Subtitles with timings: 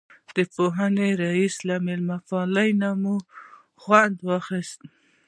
[0.35, 3.15] د پوهنې رئیس له مېلمه پالنې مو
[3.81, 4.79] خوند واخیست.